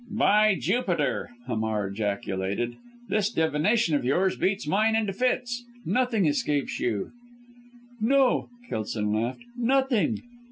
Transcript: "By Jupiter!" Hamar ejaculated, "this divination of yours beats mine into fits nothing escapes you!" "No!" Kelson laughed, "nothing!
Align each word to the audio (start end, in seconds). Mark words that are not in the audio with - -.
"By 0.09 0.55
Jupiter!" 0.55 1.29
Hamar 1.45 1.89
ejaculated, 1.89 2.75
"this 3.07 3.29
divination 3.29 3.93
of 3.93 4.03
yours 4.03 4.35
beats 4.35 4.65
mine 4.65 4.95
into 4.95 5.13
fits 5.13 5.63
nothing 5.85 6.25
escapes 6.25 6.79
you!" 6.79 7.11
"No!" 7.99 8.49
Kelson 8.67 9.13
laughed, 9.13 9.43
"nothing! 9.55 10.23